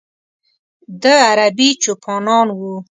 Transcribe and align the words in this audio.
د 1.01 1.03
ه 1.19 1.21
عربي 1.29 1.69
چوپانان 1.83 2.47
و. 2.57 2.59